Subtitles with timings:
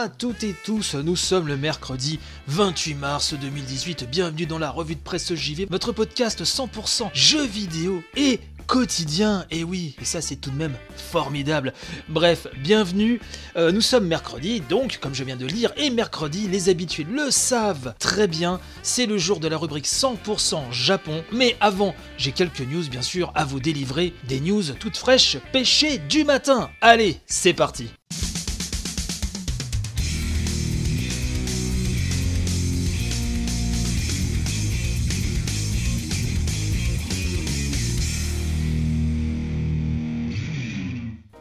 [0.00, 4.94] à toutes et tous, nous sommes le mercredi 28 mars 2018, bienvenue dans la revue
[4.94, 10.36] de presse JV, votre podcast 100% jeux vidéo et quotidien, et oui, et ça c'est
[10.36, 11.74] tout de même formidable.
[12.08, 13.20] Bref, bienvenue,
[13.56, 17.30] Euh, nous sommes mercredi, donc comme je viens de lire, et mercredi, les habitués le
[17.30, 22.60] savent très bien, c'est le jour de la rubrique 100% Japon, mais avant, j'ai quelques
[22.60, 26.70] news bien sûr à vous délivrer, des news toutes fraîches, pêchées du matin.
[26.80, 27.90] Allez, c'est parti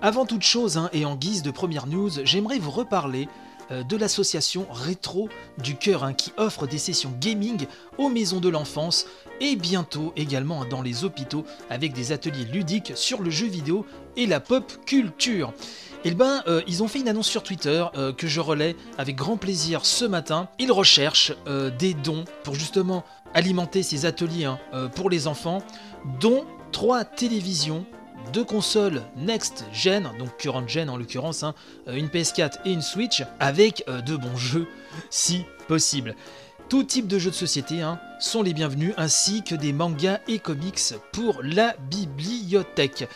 [0.02, 3.28] Avant toute chose, hein, et en guise de première news, j'aimerais vous reparler
[3.70, 5.28] euh, de l'association Rétro
[5.62, 7.66] du Cœur, hein, qui offre des sessions gaming
[7.98, 9.08] aux maisons de l'enfance
[9.42, 14.26] et bientôt également dans les hôpitaux avec des ateliers ludiques sur le jeu vidéo et
[14.26, 15.52] la pop culture.
[16.06, 19.18] Et ben, euh, ils ont fait une annonce sur Twitter euh, que je relais avec
[19.18, 20.48] grand plaisir ce matin.
[20.60, 21.34] Ils recherchent
[21.78, 24.60] des dons pour justement alimenter ces ateliers hein,
[24.96, 25.62] pour les enfants,
[26.22, 27.86] dont trois télévisions
[28.34, 31.56] deux consoles next gen, donc current gen en l'occurrence, hein,
[31.88, 34.68] euh, une PS4 et une Switch, avec euh, de bons jeux
[35.10, 36.16] si possible.
[36.70, 40.38] Tout type de jeux de société hein, sont les bienvenus, ainsi que des mangas et
[40.38, 43.10] comics pour la bibliothèque.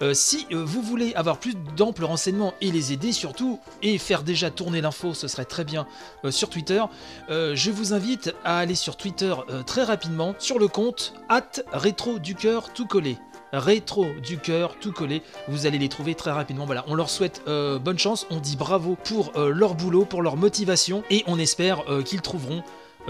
[0.00, 4.50] Euh, si vous voulez avoir plus d'amples renseignements et les aider surtout, et faire déjà
[4.50, 5.86] tourner l'info, ce serait très bien
[6.30, 6.82] sur Twitter,
[7.28, 9.34] je vous invite à aller sur Twitter
[9.66, 13.18] très rapidement sur le compte at rétro du cœur tout collé
[13.52, 15.22] rétro du cœur tout collé.
[15.48, 16.66] Vous allez les trouver très rapidement.
[16.66, 18.26] Voilà, on leur souhaite euh, bonne chance.
[18.30, 22.22] On dit bravo pour euh, leur boulot, pour leur motivation, et on espère euh, qu'ils
[22.22, 22.62] trouveront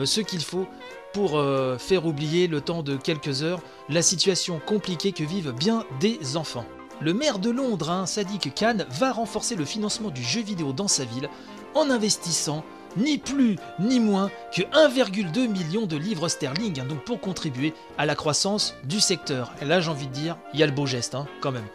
[0.04, 0.68] ce qu'il faut
[1.12, 1.42] pour
[1.80, 6.64] faire oublier le temps de quelques heures la situation compliquée que vivent bien des enfants.
[7.00, 10.86] Le maire de Londres, hein, Sadiq Khan, va renforcer le financement du jeu vidéo dans
[10.86, 11.28] sa ville
[11.74, 12.64] en investissant
[12.96, 18.06] ni plus ni moins que 1,2 million de livres sterling, hein, donc pour contribuer à
[18.06, 19.52] la croissance du secteur.
[19.60, 21.66] Et là, j'ai envie de dire, il y a le beau geste, hein, quand même.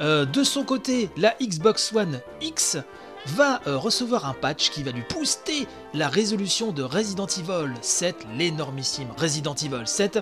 [0.00, 2.78] Euh, de son côté, la Xbox One X
[3.26, 8.26] va euh, recevoir un patch qui va lui booster la résolution de Resident Evil 7,
[8.36, 10.20] l'énormissime Resident Evil 7,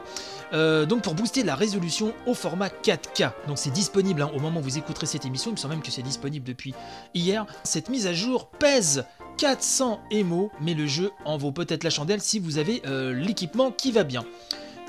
[0.53, 3.31] euh, donc pour booster la résolution au format 4K.
[3.47, 5.82] Donc c'est disponible hein, au moment où vous écouterez cette émission, il me semble même
[5.82, 6.75] que c'est disponible depuis
[7.15, 7.47] hier.
[7.65, 9.05] Cette mise à jour pèse
[9.38, 13.71] 400 émaux, mais le jeu en vaut peut-être la chandelle si vous avez euh, l'équipement
[13.71, 14.25] qui va bien.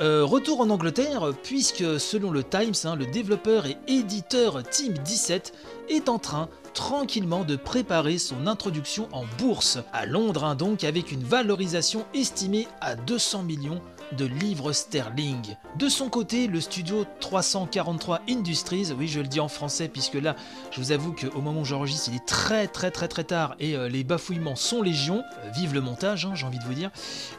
[0.02, 5.54] Euh, retour en Angleterre, puisque selon le Times, hein, le développeur et éditeur Team 17
[5.90, 11.12] est en train tranquillement de préparer son introduction en bourse à Londres, hein, donc avec
[11.12, 13.82] une valorisation estimée à 200 millions
[14.18, 15.56] de livres sterling.
[15.78, 20.36] De son côté, le studio 343 Industries, oui je le dis en français puisque là
[20.72, 23.76] je vous avoue qu'au moment où j'enregistre il est très très très très tard et
[23.76, 26.92] euh, les bafouillements sont légion, Euh, vive le montage hein, j'ai envie de vous dire.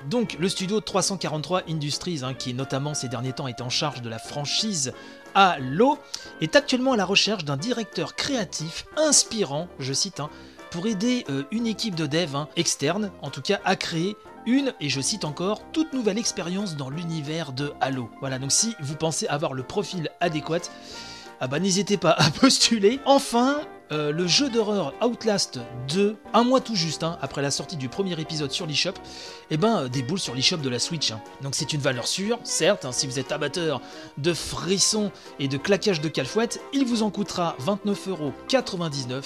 [0.09, 4.09] Donc le studio 343 Industries hein, qui notamment ces derniers temps est en charge de
[4.09, 4.93] la franchise
[5.35, 5.99] Halo
[6.41, 10.31] est actuellement à la recherche d'un directeur créatif inspirant, je cite, hein,
[10.71, 14.17] pour aider euh, une équipe de dev hein, externe, en tout cas, à créer
[14.47, 18.11] une, et je cite encore, toute nouvelle expérience dans l'univers de Halo.
[18.21, 20.61] Voilà, donc si vous pensez avoir le profil adéquat,
[21.41, 23.01] ah bah n'hésitez pas à postuler.
[23.05, 23.61] Enfin,
[23.93, 27.89] euh, le jeu d'horreur Outlast 2, un mois tout juste hein, après la sortie du
[27.89, 28.95] premier épisode sur l'eShop,
[29.51, 31.11] et ben euh, déboule sur l'eShop de la Switch.
[31.11, 31.21] hein.
[31.43, 33.81] Donc c'est une valeur sûre, certes, hein, si vous êtes amateur
[34.17, 35.11] de frissons
[35.41, 39.25] et de claquages de calfouette, il vous en coûtera 29,99€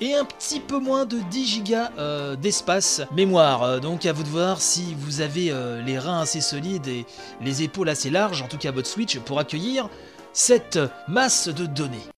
[0.00, 3.62] et un petit peu moins de 10 gigas euh, d'espace mémoire.
[3.62, 7.06] Euh, Donc à vous de voir si vous avez euh, les reins assez solides et
[7.40, 9.88] les épaules assez larges, en tout cas votre Switch, pour accueillir
[10.32, 10.78] cette
[11.08, 12.15] masse de données.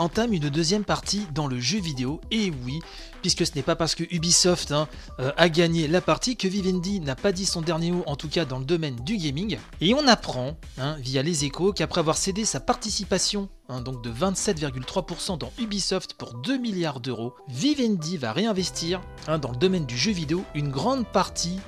[0.00, 2.80] Entame une deuxième partie dans le jeu vidéo, et oui,
[3.20, 4.88] puisque ce n'est pas parce que Ubisoft hein,
[5.20, 8.28] euh, a gagné la partie que Vivendi n'a pas dit son dernier mot, en tout
[8.28, 9.58] cas dans le domaine du gaming.
[9.80, 14.10] Et on apprend, hein, via les échos, qu'après avoir cédé sa participation hein, donc de
[14.10, 20.12] 27,3% dans Ubisoft pour 2 milliards d'euros, Vivendi va réinvestir dans le domaine du jeu
[20.12, 21.58] vidéo une grande partie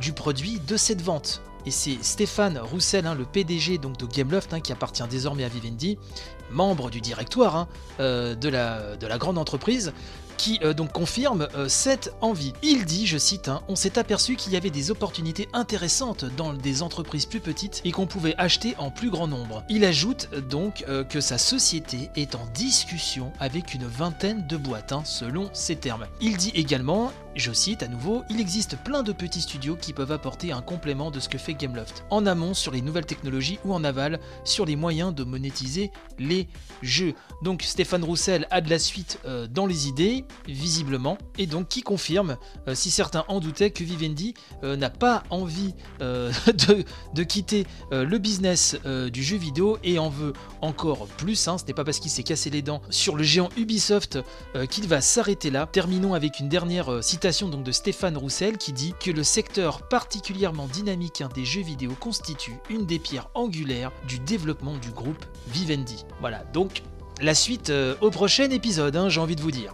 [0.00, 1.42] du produit de cette vente.
[1.64, 5.96] Et c'est Stéphane Roussel, le PDG de Gameloft, qui appartient désormais à Vivendi,
[6.52, 7.68] membre du directoire hein,
[8.00, 9.92] euh, de, la, de la grande entreprise,
[10.38, 12.52] qui euh, donc confirme euh, cette envie.
[12.62, 16.52] Il dit, je cite, hein, on s'est aperçu qu'il y avait des opportunités intéressantes dans
[16.52, 19.62] des entreprises plus petites et qu'on pouvait acheter en plus grand nombre.
[19.68, 25.02] Il ajoute donc que sa société est en discussion avec une vingtaine de boîtes, hein,
[25.04, 26.06] selon ses termes.
[26.20, 30.12] Il dit également, je cite à nouveau, il existe plein de petits studios qui peuvent
[30.12, 33.72] apporter un complément de ce que fait Gameloft, en amont sur les nouvelles technologies ou
[33.72, 36.48] en aval sur les moyens de monétiser les
[36.82, 37.14] jeux.
[37.42, 41.82] Donc Stéphane Roussel a de la suite euh, dans les idées, visiblement, et donc qui
[41.82, 42.36] confirme,
[42.68, 48.76] euh, si certains en doutaient, que Vivendi euh, n'a pas envie de, quitter le business
[49.12, 51.48] du jeu vidéo et en veut encore plus.
[51.48, 51.56] Hein.
[51.56, 54.18] Ce n'est pas parce qu'il s'est cassé les dents sur le géant Ubisoft
[54.68, 55.66] qu'il va s'arrêter là.
[55.66, 59.82] Terminons avec une dernière euh, citation donc de Stéphane Roussel qui dit que le secteur
[59.82, 66.04] particulièrement dynamique des jeux vidéo constitue une des pierres angulaires du développement du groupe Vivendi.
[66.18, 66.82] Voilà, donc
[67.20, 69.72] la suite euh, au prochain épisode, hein, j'ai envie de vous dire.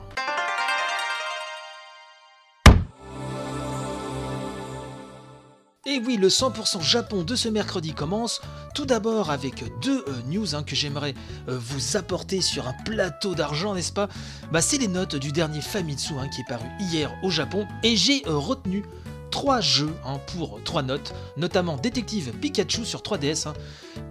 [5.90, 8.43] Et oui, le 100% Japon de ce mercredi commence.
[8.75, 11.14] Tout d'abord avec deux euh, news hein, que j'aimerais
[11.49, 14.08] euh, vous apporter sur un plateau d'argent, n'est-ce pas?
[14.52, 17.67] Bah, C'est les notes du dernier Famitsu hein, qui est paru hier au Japon.
[17.82, 18.85] Et j'ai euh, retenu
[19.31, 23.55] trois jeux hein, pour trois notes, notamment Détective Pikachu sur 3DS, hein,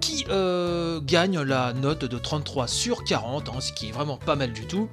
[0.02, 0.26] qui
[1.06, 4.66] gagne la note de 33 sur 40, hein, ce qui est vraiment pas mal du
[4.66, 4.90] tout.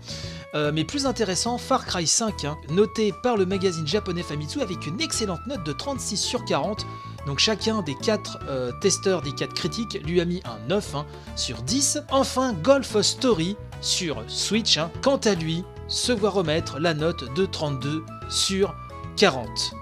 [0.54, 4.86] Euh, mais plus intéressant, Far Cry 5, hein, noté par le magazine japonais Famitsu avec
[4.86, 6.86] une excellente note de 36 sur 40.
[7.26, 11.06] Donc chacun des 4 testeurs, des 4 critiques, lui a mis un 9 hein,
[11.36, 12.02] sur 10.
[12.10, 17.46] Enfin, Golf Story sur Switch, hein, quant à lui, se voit remettre la note de
[17.46, 18.74] 32 sur
[19.16, 19.74] 40.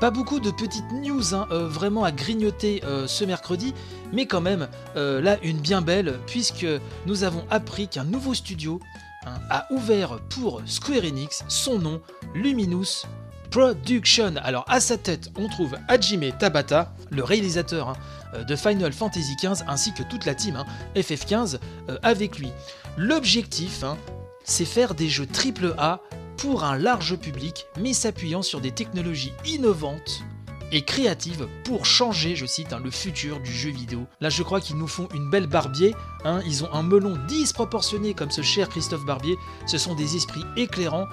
[0.00, 3.72] Pas beaucoup de petites news euh, vraiment à grignoter euh, ce mercredi,
[4.12, 6.66] mais quand même euh, là une bien belle puisque
[7.06, 8.80] nous avons appris qu'un nouveau studio
[9.50, 12.00] a ouvert pour Square Enix son nom
[12.34, 13.06] Luminous
[13.50, 14.34] Production.
[14.42, 17.96] Alors à sa tête on trouve Hajime Tabata, le réalisateur hein,
[18.34, 20.66] euh, de Final Fantasy XV ainsi que toute la team hein,
[20.96, 22.50] FF15 euh, avec lui.
[22.96, 23.96] L'objectif hein,
[24.44, 26.00] c'est faire des jeux AAA
[26.36, 30.24] pour un large public, mais s'appuyant sur des technologies innovantes
[30.74, 34.06] et créatives pour changer, je cite, hein, le futur du jeu vidéo.
[34.20, 35.94] Là, je crois qu'ils nous font une belle barbier.
[36.24, 39.36] hein, ils ont un melon disproportionné comme ce cher Christophe Barbier.
[39.66, 41.06] Ce sont des esprits éclairants.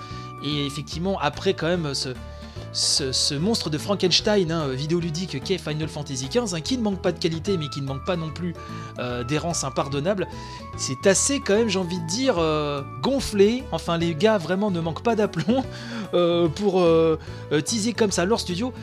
[0.44, 1.94] Et effectivement, après quand même
[2.74, 7.12] ce, monstre de Frankenstein hein, vidéoludique qu'est Final Fantasy XV, hein, qui ne manque pas
[7.12, 8.56] de qualité, mais qui ne manque pas non plus
[8.98, 10.28] euh, d'errance impardonnable,
[10.76, 13.64] c'est assez quand même, j'ai envie de dire, euh, gonflé.
[13.72, 15.64] Enfin, les gars vraiment ne manquent pas d'aplomb
[16.16, 16.84] euh, pour
[17.64, 18.74] teaser comme ça leur studio.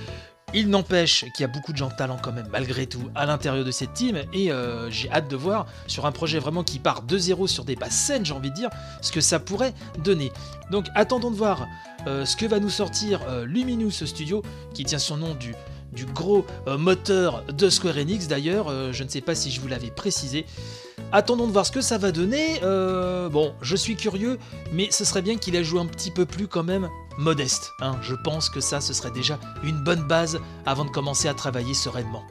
[0.55, 3.27] Il n'empêche qu'il y a beaucoup de gens de talent quand même, malgré tout, à
[3.27, 6.79] l'intérieur de cette team, et euh, j'ai hâte de voir sur un projet vraiment qui
[6.79, 8.71] part de zéro sur des basses scènes, j'ai envie de dire,
[9.03, 10.33] ce que ça pourrait donner.
[10.71, 11.67] Donc attendons de voir
[12.07, 14.43] euh, ce que va nous sortir euh, Luminous Studio,
[14.73, 15.55] qui tient son nom du,
[15.99, 19.61] du gros euh, moteur de Square Enix d'ailleurs, euh, je ne sais pas si je
[19.61, 20.47] vous l'avais précisé.
[21.11, 22.61] Attendons de voir ce que ça va donner.
[22.63, 24.39] Euh, bon, je suis curieux,
[24.73, 27.73] mais ce serait bien qu'il ait joué un petit peu plus quand même modeste.
[27.81, 27.97] hein.
[28.01, 31.75] Je pense que ça, ce serait déjà une bonne base avant de commencer à travailler
[31.75, 32.23] sereinement.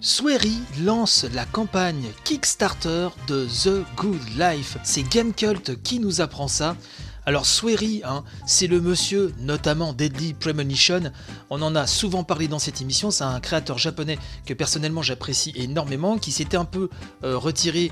[0.00, 4.78] Swery lance la campagne Kickstarter de The Good Life.
[4.82, 6.76] C'est Gamecult qui nous apprend ça.
[7.26, 11.10] Alors Swery, hein, c'est le monsieur, notamment Deadly Premonition.
[11.48, 13.10] On en a souvent parlé dans cette émission.
[13.10, 16.90] C'est un créateur japonais que personnellement j'apprécie énormément, qui s'était un peu
[17.22, 17.90] euh, retiré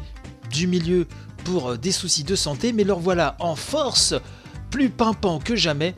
[0.51, 1.07] du milieu
[1.45, 4.15] pour euh, des soucis de santé, mais leur voilà en force,
[4.71, 5.95] plus pimpant que jamais.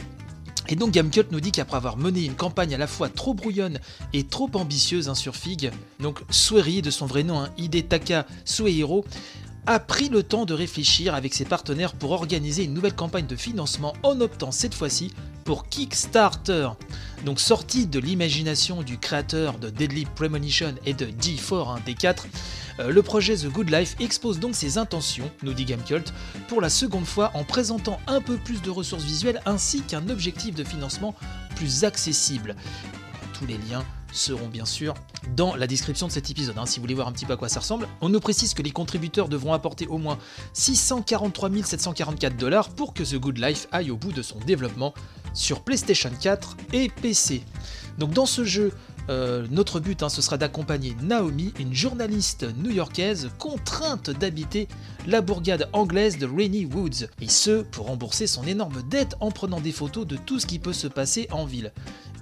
[0.68, 3.80] Et donc Gamecult nous dit qu'après avoir mené une campagne à la fois trop brouillonne
[4.12, 9.04] et trop ambitieuse hein, sur Fig, donc Sueri de son vrai nom, hein, Hidetaka Suehiro,
[9.66, 13.36] a pris le temps de réfléchir avec ses partenaires pour organiser une nouvelle campagne de
[13.36, 15.12] financement en optant cette fois-ci
[15.44, 16.68] pour Kickstarter.
[17.24, 22.24] Donc sorti de l'imagination du créateur de Deadly Premonition et de D4, hein, D4,
[22.80, 26.12] euh, le projet The Good Life expose donc ses intentions, nous dit Gamecult,
[26.48, 30.54] pour la seconde fois en présentant un peu plus de ressources visuelles ainsi qu'un objectif
[30.54, 31.14] de financement
[31.56, 32.56] plus accessible.
[33.32, 34.94] Tous les liens seront bien sûr
[35.36, 37.36] dans la description de cet épisode, hein, si vous voulez voir un petit peu à
[37.36, 37.88] quoi ça ressemble.
[38.00, 40.18] On nous précise que les contributeurs devront apporter au moins
[40.52, 44.94] 643 744 dollars pour que The Good Life aille au bout de son développement
[45.34, 47.42] sur PlayStation 4 et PC.
[47.98, 48.72] Donc dans ce jeu,
[49.10, 54.68] euh, notre but, hein, ce sera d'accompagner Naomi, une journaliste new-yorkaise contrainte d'habiter
[55.06, 59.60] la bourgade anglaise de Rainy Woods, et ce pour rembourser son énorme dette en prenant
[59.60, 61.72] des photos de tout ce qui peut se passer en ville.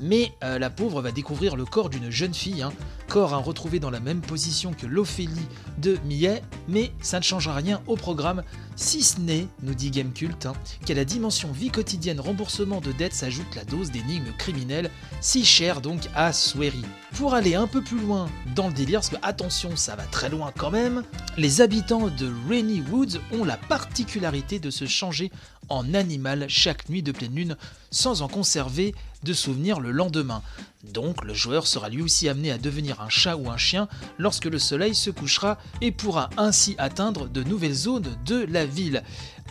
[0.00, 2.72] mais euh, la pauvre va découvrir le corps d'une jeune fille, hein,
[3.08, 5.46] corps retrouvé dans la même position que l'Ophélie
[5.78, 8.42] de Millet, mais ça ne changera rien au programme,
[8.74, 13.12] si ce n'est, nous dit Gamecult, hein, qu'à la dimension vie quotidienne remboursement de dettes
[13.12, 16.32] s'ajoute la dose d'énigmes criminelles, si chère donc à
[17.16, 20.28] Pour aller un peu plus loin dans le délire, parce que attention, ça va très
[20.28, 21.02] loin quand même,
[21.36, 25.30] les habitants de Rainy Woods ont la particularité de se changer
[25.68, 27.56] en animal chaque nuit de pleine lune
[27.90, 30.42] sans en conserver de souvenirs le lendemain.
[30.84, 33.88] Donc le joueur sera lui aussi amené à devenir un chat ou un chien
[34.18, 39.02] lorsque le soleil se couchera et pourra ainsi atteindre de nouvelles zones de la ville.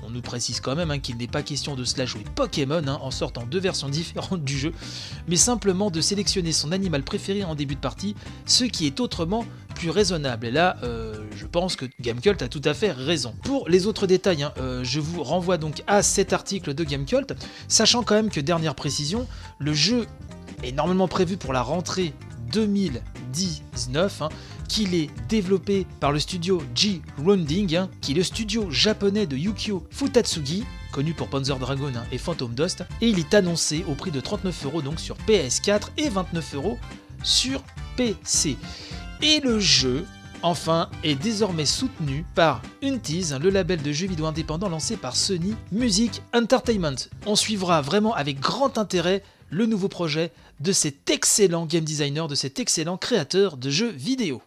[0.04, 2.82] On nous précise quand même hein, qu'il n'est pas question de se la jouer Pokémon
[2.88, 4.74] hein, en sortant deux versions différentes du jeu,
[5.28, 8.16] mais simplement de sélectionner son animal préféré en début de partie,
[8.46, 10.48] ce qui est autrement plus raisonnable.
[10.48, 13.34] Et là, euh, je pense que Gamecult a tout à fait raison.
[13.44, 17.34] Pour les autres détails, hein, euh, je vous renvoie donc à cet article de Gamecult,
[17.68, 19.28] sachant quand même que dernière précision,
[19.60, 20.06] le jeu
[20.64, 22.14] est normalement prévu pour la rentrée
[22.52, 24.30] 2019, hein,
[24.72, 29.36] qu'il est développé par le studio G Rounding, hein, qui est le studio japonais de
[29.36, 30.64] Yukio Futatsugi,
[30.94, 34.22] connu pour Panzer Dragon hein, et Phantom Dust, et il est annoncé au prix de
[34.22, 36.80] 39 euros donc sur PS4 et 29 euros
[37.22, 37.62] sur
[37.98, 38.56] PC.
[39.22, 40.06] Et le jeu,
[40.42, 45.54] enfin, est désormais soutenu par Untease, le label de jeux vidéo indépendant lancé par Sony
[45.74, 47.10] Music Entertainment.
[47.26, 52.36] On suivra vraiment avec grand intérêt le nouveau projet de cet excellent game designer, de
[52.36, 54.42] cet excellent créateur de jeux vidéo.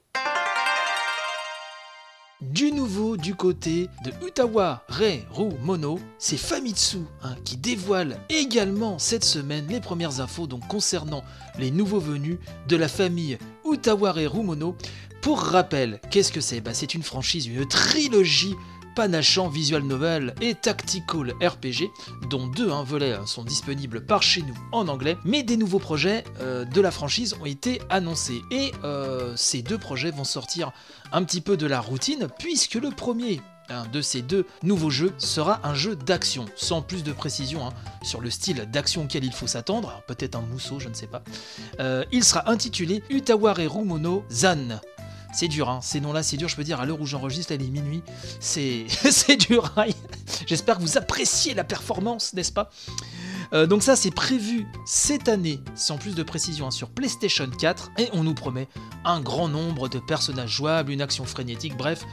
[2.50, 9.24] Du nouveau du côté de Utawa Reiru Mono, c'est Famitsu hein, qui dévoile également cette
[9.24, 11.24] semaine les premières infos concernant
[11.58, 14.76] les nouveaux venus de la famille Utawa Reiru Mono.
[15.22, 16.60] Pour rappel, qu'est-ce que c'est?
[16.60, 18.54] Bah, C'est une franchise, une trilogie
[18.94, 21.90] panachant visual novel et tactical RPG,
[22.30, 25.78] dont deux hein, volets hein, sont disponibles par chez nous en anglais, mais des nouveaux
[25.78, 28.42] projets euh, de la franchise ont été annoncés.
[28.50, 30.72] Et euh, ces deux projets vont sortir
[31.12, 35.12] un petit peu de la routine, puisque le premier un de ces deux nouveaux jeux
[35.18, 37.72] sera un jeu d'action, sans plus de précision hein,
[38.02, 41.22] sur le style d'action auquel il faut s'attendre, peut-être un mousseau, je ne sais pas.
[41.80, 44.80] Euh, il sera intitulé Utawareru Mono Zan,
[45.34, 45.80] c'est dur, hein.
[45.82, 48.02] ces noms-là, c'est dur, je peux dire, à l'heure où j'enregistre, il est minuit,
[48.40, 48.86] c'est
[49.36, 49.72] dur.
[49.76, 49.86] Hein.
[50.46, 52.70] J'espère que vous appréciez la performance, n'est-ce pas?
[53.52, 57.90] Euh, donc ça c'est prévu cette année, sans plus de précision, hein, sur PlayStation 4,
[57.98, 58.68] et on nous promet
[59.04, 62.04] un grand nombre de personnages jouables, une action frénétique, bref,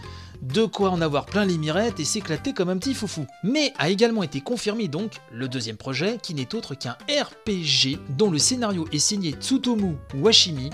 [0.42, 3.28] de quoi en avoir plein les mirettes et s'éclater comme un petit foufou.
[3.44, 8.32] Mais a également été confirmé donc le deuxième projet, qui n'est autre qu'un RPG dont
[8.32, 10.72] le scénario est signé Tsutomu Washimi,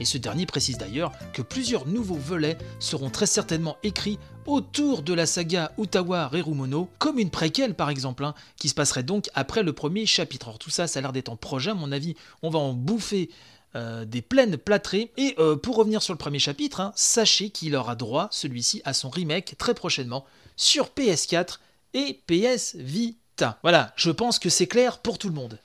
[0.00, 5.14] et ce dernier précise d'ailleurs que plusieurs nouveaux volets seront très certainement écrits autour de
[5.14, 9.62] la saga Utawa Rerumono, comme une préquelle par exemple, hein, qui se passerait donc après
[9.62, 10.48] le premier chapitre.
[10.48, 12.72] Alors tout ça, ça a l'air d'être en projet, à mon avis, on va en
[12.72, 13.30] bouffer
[13.76, 15.10] euh, des plaines plâtrées.
[15.16, 18.92] Et euh, pour revenir sur le premier chapitre, hein, sachez qu'il aura droit, celui-ci, à
[18.92, 20.24] son remake très prochainement
[20.56, 21.58] sur PS4
[21.94, 23.58] et PS Vita.
[23.62, 25.58] Voilà, je pense que c'est clair pour tout le monde.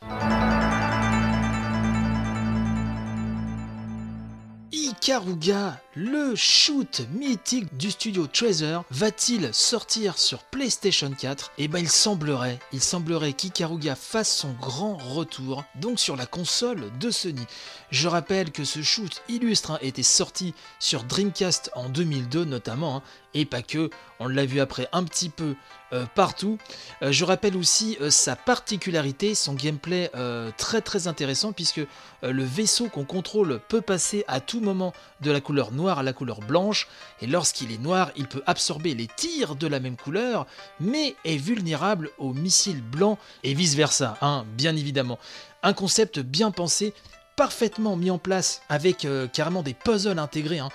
[5.09, 11.89] Ikaruga, le shoot mythique du studio Treasure, va-t-il sortir sur PlayStation 4 Eh ben il
[11.89, 17.43] semblerait, il semblerait qu'Ikaruga fasse son grand retour, donc sur la console de Sony.
[17.89, 23.03] Je rappelle que ce shoot illustre hein, était sorti sur Dreamcast en 2002 notamment, hein,
[23.33, 25.55] et pas que, on l'a vu après un petit peu
[25.91, 26.57] euh, partout.
[27.01, 30.11] Euh, je rappelle aussi euh, sa particularité, son gameplay
[30.57, 31.81] très très intéressant puisque
[32.21, 36.13] le vaisseau qu'on contrôle peut passer à tout moment de la couleur noire à la
[36.13, 36.87] couleur blanche
[37.21, 40.45] et lorsqu'il est noir il peut absorber les tirs de la même couleur
[40.79, 45.19] mais est vulnérable aux missiles blancs et vice versa, hein, bien évidemment.
[45.63, 46.93] Un concept bien pensé
[47.39, 50.67] parfaitement mis en place avec carrément des puzzles intégrés hein,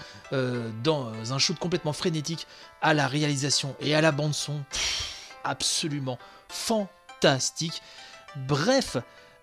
[0.82, 2.46] dans un shoot complètement frénétique
[2.80, 4.62] à la réalisation et à la bande son
[5.44, 6.18] absolument
[6.48, 7.82] fantastique.
[8.48, 8.96] Bref,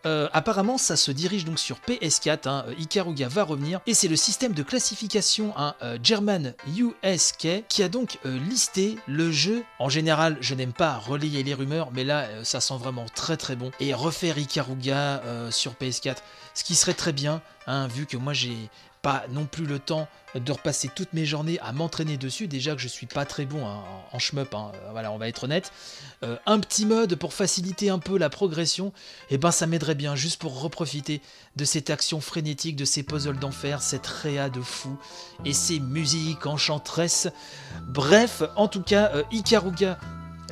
[0.05, 2.47] euh, apparemment, ça se dirige donc sur PS4.
[2.47, 3.79] Hein, euh, Ikaruga va revenir.
[3.87, 9.31] Et c'est le système de classification hein, euh, German USK qui a donc listé le
[9.31, 9.63] jeu.
[9.79, 13.55] En général, je n'aime pas relayer les rumeurs, mais là, ça sent vraiment très très
[13.55, 13.71] bon.
[13.79, 16.17] Et refaire Ikaruga sur PS4,
[16.53, 18.69] ce qui serait très bien, hein, vu que moi j'ai
[19.01, 22.47] pas non plus le temps de repasser toutes mes journées à m'entraîner dessus.
[22.47, 25.27] Déjà que je suis pas très bon en, en shmup, hein, euh, voilà, on va
[25.27, 25.71] être honnête.
[26.23, 28.93] Euh, un petit mode pour faciliter un peu la progression,
[29.29, 31.21] et eh ben ça m'aiderait bien juste pour reprofiter
[31.55, 34.97] de cette action frénétique, de ces puzzles d'enfer, cette réa de fou
[35.45, 37.27] et ces musiques enchanteresses.
[37.87, 39.97] Bref, en tout cas, euh, Ikaruga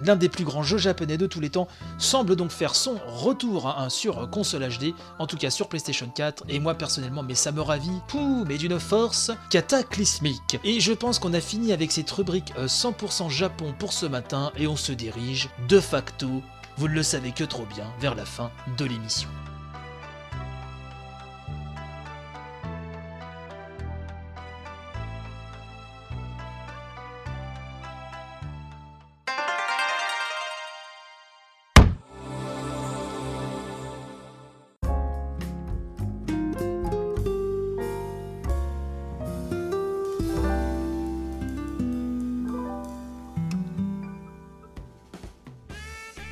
[0.04, 3.76] l'un des plus grands jeux japonais de tous les temps, semble donc faire son retour
[3.90, 7.62] sur console HD, en tout cas sur PlayStation 4, et moi personnellement, mais ça me
[7.62, 10.60] ravit, pouh, mais d'une force cataclysmique.
[10.64, 14.52] Et je pense qu'on a fini avec cette rubrique euh, 100% Japon pour ce matin,
[14.58, 16.42] et on se dirige de facto,
[16.78, 19.30] vous ne le savez que trop bien, vers la fin de l'émission.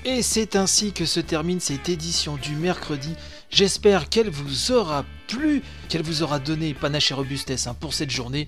[0.10, 3.14] Et c'est ainsi que se termine cette édition du mercredi.
[3.50, 8.10] J'espère qu'elle vous aura plu, qu'elle vous aura donné panache et robustesse hein, pour cette
[8.10, 8.48] journée.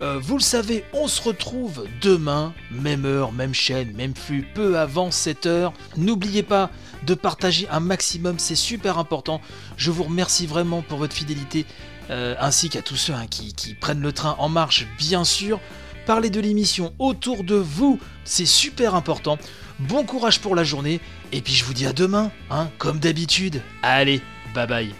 [0.00, 4.78] Euh, vous le savez, on se retrouve demain, même heure, même chaîne, même flux, peu
[4.78, 5.72] avant 7 heures.
[5.96, 6.70] N'oubliez pas
[7.04, 9.40] de partager un maximum, c'est super important.
[9.76, 11.66] Je vous remercie vraiment pour votre fidélité,
[12.10, 15.58] euh, ainsi qu'à tous ceux hein, qui prennent le train en marche, bien sûr.
[16.06, 19.38] Parlez de l'émission autour de vous, c'est super important.
[19.78, 21.00] Bon courage pour la journée,
[21.32, 23.62] et puis je vous dis à demain, hein, comme d'habitude.
[23.82, 24.20] Allez,
[24.54, 24.92] bye bye.